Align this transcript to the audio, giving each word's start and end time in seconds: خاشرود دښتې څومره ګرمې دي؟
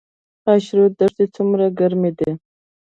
خاشرود 0.43 0.93
دښتې 0.99 1.25
څومره 1.35 1.65
ګرمې 1.79 2.11
دي؟ 2.17 2.31